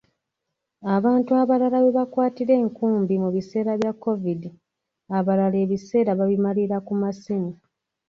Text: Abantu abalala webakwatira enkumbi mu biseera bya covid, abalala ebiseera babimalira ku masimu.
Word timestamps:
Abantu 0.95 1.31
abalala 1.41 1.77
webakwatira 1.85 2.53
enkumbi 2.61 3.13
mu 3.23 3.29
biseera 3.35 3.71
bya 3.79 3.91
covid, 4.03 4.41
abalala 5.17 5.57
ebiseera 5.65 6.11
babimalira 6.19 6.77
ku 6.87 6.93
masimu. 7.01 7.51